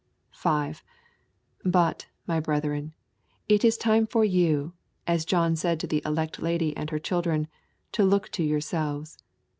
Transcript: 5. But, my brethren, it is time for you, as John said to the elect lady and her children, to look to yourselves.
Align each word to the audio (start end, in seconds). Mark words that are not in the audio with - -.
5. 0.31 0.81
But, 1.63 2.07
my 2.25 2.39
brethren, 2.39 2.95
it 3.47 3.63
is 3.63 3.77
time 3.77 4.07
for 4.07 4.25
you, 4.25 4.73
as 5.05 5.25
John 5.25 5.55
said 5.55 5.79
to 5.79 5.85
the 5.85 6.01
elect 6.03 6.41
lady 6.41 6.75
and 6.75 6.89
her 6.89 6.97
children, 6.97 7.47
to 7.91 8.03
look 8.03 8.29
to 8.29 8.43
yourselves. 8.43 9.19